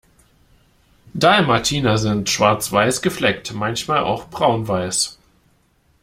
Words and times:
Dalmatiner 1.13 1.99
sind 1.99 2.27
schwarz-weiß 2.27 3.03
gefleckt, 3.03 3.53
manchmal 3.53 3.99
auch 3.99 4.29
braun-weiß. 4.29 5.19